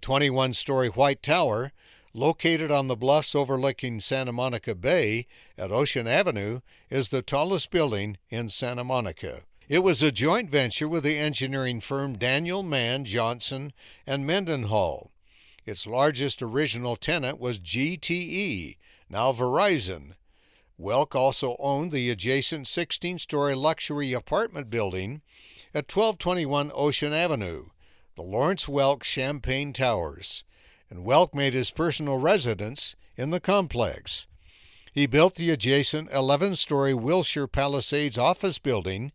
21 0.00 0.54
story 0.54 0.88
White 0.88 1.22
Tower, 1.22 1.72
located 2.14 2.70
on 2.70 2.88
the 2.88 2.96
bluffs 2.96 3.34
overlooking 3.34 4.00
Santa 4.00 4.32
Monica 4.32 4.74
Bay 4.74 5.26
at 5.58 5.70
Ocean 5.70 6.06
Avenue, 6.06 6.60
is 6.88 7.10
the 7.10 7.20
tallest 7.20 7.70
building 7.70 8.16
in 8.30 8.48
Santa 8.48 8.84
Monica. 8.84 9.42
It 9.68 9.80
was 9.80 10.00
a 10.00 10.12
joint 10.12 10.48
venture 10.48 10.88
with 10.88 11.02
the 11.02 11.18
engineering 11.18 11.80
firm 11.80 12.16
Daniel 12.16 12.62
Mann 12.62 13.04
Johnson 13.04 13.72
and 14.06 14.24
Mendenhall. 14.24 15.10
Its 15.64 15.88
largest 15.88 16.40
original 16.40 16.94
tenant 16.94 17.40
was 17.40 17.58
GTE, 17.58 18.76
now 19.10 19.32
Verizon. 19.32 20.12
Welk 20.80 21.16
also 21.16 21.56
owned 21.58 21.90
the 21.90 22.10
adjacent 22.10 22.68
16 22.68 23.18
story 23.18 23.56
luxury 23.56 24.12
apartment 24.12 24.70
building 24.70 25.22
at 25.74 25.92
1221 25.92 26.70
Ocean 26.72 27.12
Avenue, 27.12 27.70
the 28.14 28.22
Lawrence 28.22 28.66
Welk 28.66 29.02
Champagne 29.02 29.72
Towers, 29.72 30.44
and 30.88 31.04
Welk 31.04 31.34
made 31.34 31.54
his 31.54 31.72
personal 31.72 32.18
residence 32.18 32.94
in 33.16 33.30
the 33.30 33.40
complex. 33.40 34.28
He 34.92 35.06
built 35.06 35.34
the 35.34 35.50
adjacent 35.50 36.12
11 36.12 36.54
story 36.54 36.94
Wilshire 36.94 37.48
Palisades 37.48 38.16
office 38.16 38.60
building 38.60 39.10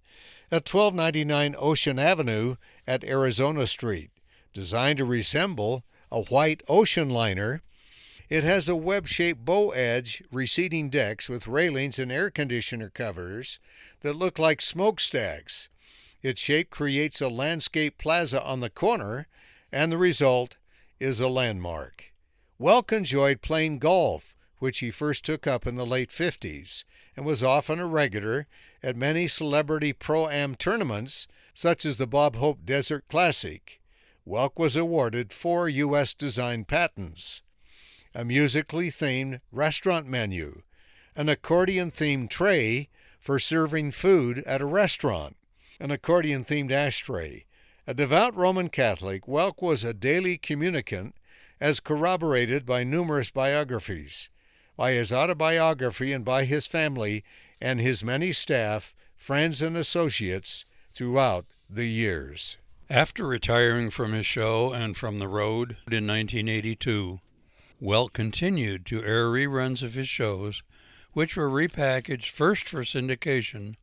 at 0.51 0.67
1299 0.67 1.55
Ocean 1.57 1.97
Avenue 1.97 2.57
at 2.85 3.05
Arizona 3.05 3.65
Street, 3.65 4.11
designed 4.53 4.97
to 4.97 5.05
resemble 5.05 5.85
a 6.11 6.23
white 6.23 6.61
ocean 6.67 7.09
liner. 7.09 7.61
It 8.29 8.43
has 8.43 8.67
a 8.67 8.75
web 8.75 9.07
shaped 9.07 9.45
bow 9.45 9.71
edge 9.71 10.21
receding 10.29 10.89
decks 10.89 11.29
with 11.29 11.47
railings 11.47 11.97
and 11.97 12.11
air 12.11 12.29
conditioner 12.29 12.89
covers 12.89 13.59
that 14.01 14.17
look 14.17 14.37
like 14.37 14.59
smokestacks. 14.59 15.69
Its 16.21 16.41
shape 16.41 16.69
creates 16.69 17.21
a 17.21 17.29
landscape 17.29 17.97
plaza 17.97 18.43
on 18.43 18.59
the 18.59 18.69
corner, 18.69 19.27
and 19.71 19.89
the 19.89 19.97
result 19.97 20.57
is 20.99 21.21
a 21.21 21.29
landmark. 21.29 22.11
Welk 22.59 22.91
enjoyed 22.91 23.41
playing 23.41 23.79
golf, 23.79 24.35
which 24.59 24.79
he 24.79 24.91
first 24.91 25.23
took 25.23 25.47
up 25.47 25.65
in 25.65 25.75
the 25.75 25.85
late 25.85 26.09
50s, 26.09 26.83
and 27.15 27.25
was 27.25 27.41
often 27.41 27.79
a 27.79 27.87
regular 27.87 28.47
at 28.83 28.95
many 28.95 29.27
celebrity 29.27 29.93
pro 29.93 30.27
am 30.27 30.55
tournaments, 30.55 31.27
such 31.53 31.85
as 31.85 31.97
the 31.97 32.07
Bob 32.07 32.35
Hope 32.35 32.65
Desert 32.65 33.05
Classic. 33.09 33.79
Welk 34.27 34.57
was 34.57 34.75
awarded 34.75 35.33
four 35.33 35.67
U.S. 35.69 36.13
design 36.13 36.65
patents 36.65 37.41
a 38.13 38.25
musically 38.25 38.89
themed 38.89 39.39
restaurant 39.51 40.05
menu, 40.05 40.63
an 41.15 41.29
accordion 41.29 41.91
themed 41.91 42.29
tray 42.29 42.89
for 43.19 43.39
serving 43.39 43.91
food 43.91 44.39
at 44.39 44.61
a 44.61 44.65
restaurant, 44.65 45.37
an 45.79 45.91
accordion 45.91 46.43
themed 46.43 46.71
ashtray. 46.71 47.45
A 47.87 47.93
devout 47.93 48.35
Roman 48.35 48.69
Catholic, 48.69 49.25
Welk 49.25 49.61
was 49.61 49.83
a 49.83 49.93
daily 49.93 50.37
communicant, 50.37 51.15
as 51.59 51.79
corroborated 51.79 52.65
by 52.65 52.83
numerous 52.83 53.31
biographies, 53.31 54.29
by 54.75 54.91
his 54.93 55.11
autobiography, 55.11 56.11
and 56.11 56.25
by 56.25 56.45
his 56.45 56.67
family 56.67 57.23
and 57.61 57.79
his 57.79 58.03
many 58.03 58.31
staff, 58.31 58.93
friends, 59.15 59.61
and 59.61 59.77
associates 59.77 60.65
throughout 60.93 61.45
the 61.69 61.85
years. 61.85 62.57
After 62.89 63.25
retiring 63.25 63.89
from 63.89 64.11
his 64.11 64.25
show 64.25 64.73
and 64.73 64.97
from 64.97 65.19
the 65.19 65.27
road 65.27 65.77
in 65.89 66.07
1982, 66.07 67.21
Welk 67.81 68.13
continued 68.13 68.85
to 68.87 69.03
air 69.03 69.27
reruns 69.27 69.81
of 69.81 69.93
his 69.93 70.09
shows, 70.09 70.61
which 71.13 71.37
were 71.37 71.49
repackaged 71.49 72.29
first 72.29 72.67
for 72.67 72.81
syndication 72.81 73.75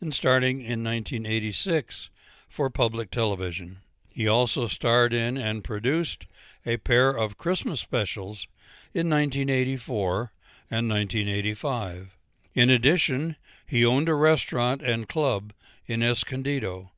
and 0.00 0.12
starting 0.12 0.60
in 0.60 0.84
1986 0.84 2.10
for 2.48 2.68
public 2.68 3.10
television. 3.10 3.78
He 4.10 4.28
also 4.28 4.66
starred 4.66 5.14
in 5.14 5.38
and 5.38 5.64
produced 5.64 6.26
a 6.66 6.76
pair 6.76 7.10
of 7.10 7.38
Christmas 7.38 7.80
specials 7.80 8.46
in 8.92 9.08
1984 9.08 10.32
and 10.70 10.88
1985. 10.88 12.16
In 12.60 12.68
addition, 12.68 13.36
he 13.66 13.86
owned 13.86 14.06
a 14.06 14.14
restaurant 14.14 14.82
and 14.82 15.08
club 15.08 15.54
in 15.86 16.02
Escondido, 16.02 16.90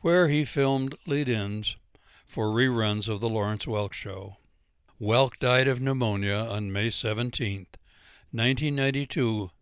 where 0.00 0.26
he 0.26 0.44
filmed 0.44 0.96
lead 1.06 1.28
ins 1.28 1.76
for 2.26 2.48
reruns 2.48 3.06
of 3.06 3.20
The 3.20 3.28
Lawrence 3.28 3.66
Welk 3.66 3.92
Show. 3.92 4.38
Welk 5.00 5.38
died 5.38 5.68
of 5.68 5.80
pneumonia 5.80 6.34
on 6.34 6.72
May 6.72 6.90
17, 6.90 7.68
1992, 8.32 9.52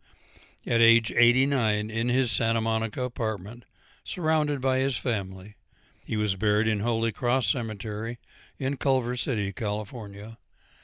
at 0.66 0.80
age 0.80 1.12
89 1.14 1.90
in 1.90 2.08
his 2.08 2.32
Santa 2.32 2.62
Monica 2.62 3.02
apartment, 3.02 3.66
surrounded 4.02 4.62
by 4.62 4.78
his 4.78 4.96
family. 4.96 5.56
He 6.06 6.16
was 6.16 6.36
buried 6.36 6.68
in 6.68 6.80
Holy 6.80 7.12
Cross 7.12 7.48
Cemetery 7.48 8.18
in 8.58 8.78
Culver 8.78 9.14
City, 9.14 9.52
California. 9.52 10.38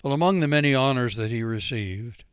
Well, 0.05 0.13
among 0.13 0.41
the 0.41 0.49
many 0.49 0.75
honors 0.75 1.17
that 1.17 1.31
he 1.31 1.43
received, 1.43 2.25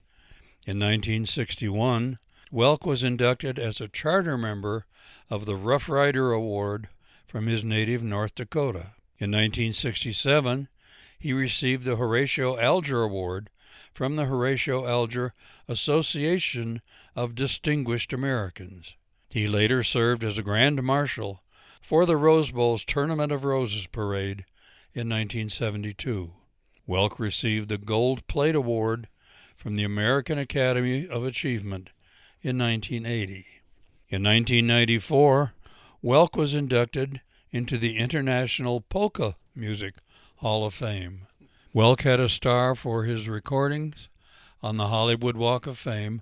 in 0.67 0.79
1961, 0.79 2.19
Welk 2.51 2.85
was 2.85 3.01
inducted 3.01 3.57
as 3.57 3.79
a 3.79 3.87
charter 3.87 4.37
member 4.37 4.85
of 5.29 5.45
the 5.45 5.55
Rough 5.55 5.87
Rider 5.87 6.33
Award 6.33 6.89
from 7.25 7.47
his 7.47 7.63
native 7.63 8.03
North 8.03 8.35
Dakota. 8.35 8.91
In 9.17 9.31
1967, 9.31 10.67
he 11.17 11.31
received 11.31 11.85
the 11.85 11.95
Horatio 11.95 12.59
Alger 12.59 13.01
Award 13.01 13.49
from 13.93 14.17
the 14.17 14.25
Horatio 14.25 14.85
Alger 14.85 15.33
Association 15.69 16.81
of 17.15 17.33
Distinguished 17.33 18.11
Americans. 18.11 18.97
He 19.31 19.47
later 19.47 19.83
served 19.83 20.21
as 20.21 20.37
a 20.37 20.43
Grand 20.43 20.83
Marshal 20.83 21.43
for 21.81 22.05
the 22.05 22.17
Rose 22.17 22.51
Bowl's 22.51 22.83
Tournament 22.83 23.31
of 23.31 23.45
Roses 23.45 23.87
parade 23.87 24.43
in 24.93 25.07
1972. 25.07 26.33
Welk 26.85 27.19
received 27.19 27.69
the 27.69 27.77
Gold 27.77 28.27
Plate 28.27 28.55
Award 28.55 29.07
from 29.57 29.75
the 29.75 29.83
American 29.83 30.37
Academy 30.37 31.07
of 31.07 31.25
Achievement 31.25 31.89
in 32.41 32.57
1980. 32.57 33.45
In 34.09 34.23
1994, 34.23 35.53
Welk 36.03 36.37
was 36.37 36.53
inducted 36.53 37.21
into 37.51 37.77
the 37.77 37.97
International 37.97 38.79
Polka 38.79 39.35
Music 39.55 39.95
Hall 40.37 40.63
of 40.63 40.75
Fame. 40.75 41.21
Welk 41.73 42.03
had 42.03 42.19
a 42.19 42.29
star 42.29 42.75
for 42.75 43.03
his 43.03 43.27
recordings 43.27 44.07
on 44.61 44.77
the 44.77 44.87
Hollywood 44.87 45.35
Walk 45.35 45.65
of 45.65 45.77
Fame, 45.77 46.21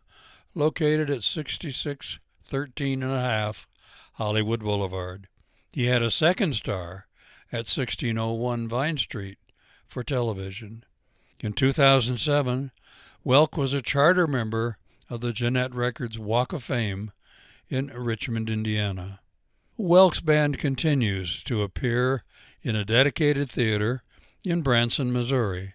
located 0.55 1.09
at 1.09 1.23
6613 1.23 3.03
and 3.03 3.11
a 3.11 3.21
half 3.21 3.67
Hollywood 4.13 4.61
Boulevard. 4.61 5.27
He 5.73 5.87
had 5.87 6.01
a 6.01 6.09
second 6.09 6.55
star 6.55 7.07
at 7.51 7.67
1601 7.67 8.69
Vine 8.69 8.97
Street 8.97 9.37
for 9.87 10.03
television. 10.03 10.85
In 11.41 11.53
2007, 11.53 12.71
Welk 13.25 13.57
was 13.57 13.73
a 13.73 13.81
charter 13.81 14.27
member 14.27 14.77
of 15.09 15.21
the 15.21 15.33
Gennett 15.33 15.73
Records 15.73 16.19
Walk 16.19 16.53
of 16.53 16.61
Fame 16.61 17.11
in 17.69 17.87
Richmond, 17.87 18.51
Indiana. 18.51 19.19
Welk's 19.79 20.19
band 20.19 20.59
continues 20.59 21.41
to 21.45 21.63
appear 21.63 22.23
in 22.61 22.75
a 22.75 22.85
dedicated 22.85 23.49
theater 23.49 24.03
in 24.43 24.61
Branson, 24.61 25.11
Missouri. 25.11 25.73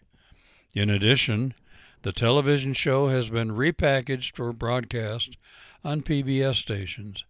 In 0.76 0.90
addition, 0.90 1.54
the 2.02 2.12
television 2.12 2.72
show 2.72 3.08
has 3.08 3.30
been 3.30 3.50
repackaged 3.50 4.36
for 4.36 4.52
broadcast 4.52 5.36
on 5.82 6.02
PBS 6.02 6.54
stations, 6.54 7.24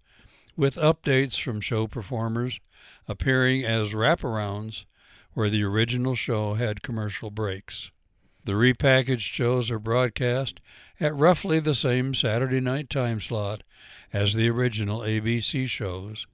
with 0.54 0.74
updates 0.74 1.40
from 1.40 1.62
show 1.62 1.86
performers 1.86 2.60
appearing 3.08 3.64
as 3.64 3.94
wraparounds 3.94 4.84
where 5.32 5.48
the 5.48 5.64
original 5.64 6.14
show 6.14 6.54
had 6.54 6.82
commercial 6.82 7.30
breaks. 7.30 7.90
The 8.44 8.52
repackaged 8.52 9.20
shows 9.20 9.70
are 9.70 9.78
broadcast 9.78 10.60
at 10.98 11.14
roughly 11.14 11.60
the 11.60 11.74
same 11.74 12.14
Saturday 12.14 12.60
night 12.60 12.88
time 12.88 13.20
slot 13.20 13.62
as 14.12 14.34
the 14.34 14.48
original 14.48 15.00
ABC 15.00 15.68
shows, 15.68 16.26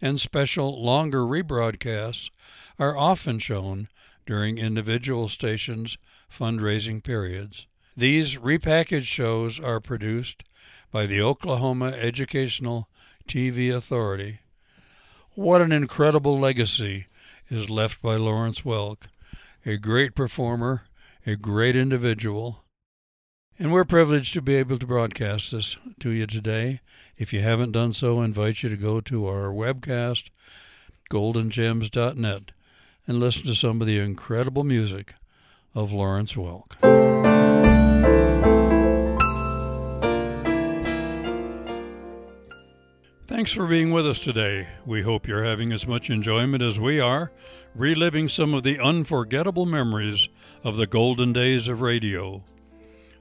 and 0.00 0.20
special 0.20 0.82
longer 0.82 1.20
rebroadcasts 1.20 2.30
are 2.78 2.96
often 2.96 3.38
shown 3.38 3.88
during 4.24 4.56
individual 4.56 5.28
stations' 5.28 5.98
fundraising 6.30 7.02
periods. 7.02 7.66
These 7.96 8.36
repackaged 8.36 9.04
shows 9.04 9.60
are 9.60 9.80
produced 9.80 10.44
by 10.90 11.04
the 11.04 11.20
Oklahoma 11.20 11.88
Educational 11.88 12.88
TV 13.28 13.74
Authority. 13.74 14.40
What 15.34 15.60
an 15.60 15.72
incredible 15.72 16.38
legacy 16.38 17.06
is 17.50 17.68
left 17.68 18.00
by 18.00 18.16
Lawrence 18.16 18.62
Welk, 18.62 19.04
a 19.66 19.76
great 19.76 20.14
performer 20.14 20.84
a 21.26 21.36
great 21.36 21.76
individual. 21.76 22.64
And 23.58 23.72
we're 23.72 23.84
privileged 23.84 24.32
to 24.34 24.42
be 24.42 24.56
able 24.56 24.78
to 24.78 24.86
broadcast 24.86 25.52
this 25.52 25.76
to 26.00 26.10
you 26.10 26.26
today. 26.26 26.80
If 27.16 27.32
you 27.32 27.42
haven't 27.42 27.72
done 27.72 27.92
so, 27.92 28.20
I 28.20 28.24
invite 28.24 28.62
you 28.62 28.68
to 28.68 28.76
go 28.76 29.00
to 29.02 29.26
our 29.26 29.52
webcast, 29.52 30.30
goldengems.net, 31.10 32.50
and 33.06 33.20
listen 33.20 33.44
to 33.44 33.54
some 33.54 33.80
of 33.80 33.86
the 33.86 33.98
incredible 33.98 34.64
music 34.64 35.14
of 35.74 35.92
Lawrence 35.92 36.32
Welk. 36.32 36.76
Thanks 43.28 43.52
for 43.52 43.66
being 43.66 43.90
with 43.90 44.06
us 44.06 44.18
today. 44.18 44.68
We 44.84 45.02
hope 45.02 45.26
you're 45.26 45.44
having 45.44 45.72
as 45.72 45.86
much 45.86 46.10
enjoyment 46.10 46.62
as 46.62 46.78
we 46.78 47.00
are, 47.00 47.32
reliving 47.74 48.28
some 48.28 48.54
of 48.54 48.62
the 48.62 48.78
unforgettable 48.78 49.66
memories 49.66 50.28
of 50.64 50.76
the 50.76 50.86
golden 50.86 51.32
days 51.32 51.66
of 51.68 51.80
radio. 51.80 52.44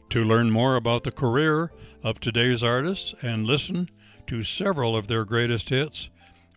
To 0.10 0.24
learn 0.24 0.52
more 0.52 0.76
about 0.76 1.04
the 1.04 1.12
career 1.12 1.72
of 2.04 2.20
today's 2.20 2.62
artists 2.62 3.16
and 3.22 3.46
listen 3.46 3.90
to 4.28 4.44
several 4.44 4.96
of 4.96 5.08
their 5.08 5.26
greatest 5.26 5.70
hits, 5.70 6.10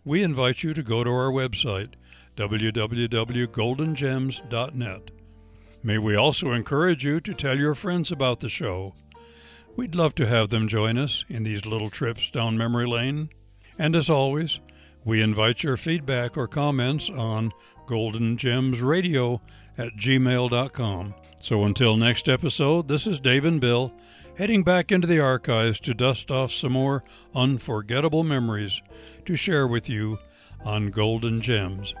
we 0.03 0.21
invite 0.23 0.63
you 0.63 0.73
to 0.73 0.83
go 0.83 1.03
to 1.03 1.09
our 1.09 1.31
website, 1.31 1.93
www.goldengems.net. 2.35 5.01
May 5.83 5.97
we 5.97 6.15
also 6.15 6.51
encourage 6.51 7.05
you 7.05 7.19
to 7.21 7.33
tell 7.33 7.59
your 7.59 7.75
friends 7.75 8.11
about 8.11 8.39
the 8.39 8.49
show. 8.49 8.93
We'd 9.75 9.95
love 9.95 10.15
to 10.15 10.27
have 10.27 10.49
them 10.49 10.67
join 10.67 10.97
us 10.97 11.25
in 11.29 11.43
these 11.43 11.65
little 11.65 11.89
trips 11.89 12.29
down 12.29 12.57
memory 12.57 12.87
lane. 12.87 13.29
And 13.77 13.95
as 13.95 14.09
always, 14.09 14.59
we 15.03 15.21
invite 15.21 15.63
your 15.63 15.77
feedback 15.77 16.37
or 16.37 16.47
comments 16.47 17.09
on 17.09 17.51
Golden 17.85 18.37
Gems 18.37 18.81
Radio 18.81 19.41
at 19.77 19.95
gmail.com. 19.95 21.15
So 21.41 21.63
until 21.63 21.97
next 21.97 22.27
episode, 22.27 22.87
this 22.87 23.05
is 23.05 23.19
Dave 23.19 23.45
and 23.45 23.61
Bill 23.61 23.93
heading 24.37 24.63
back 24.63 24.91
into 24.91 25.07
the 25.07 25.19
archives 25.19 25.79
to 25.79 25.93
dust 25.93 26.29
off 26.29 26.51
some 26.51 26.73
more 26.73 27.03
unforgettable 27.33 28.23
memories 28.23 28.81
to 29.25 29.35
share 29.35 29.67
with 29.67 29.89
you 29.89 30.17
on 30.63 30.89
Golden 30.89 31.41
Gems. 31.41 31.93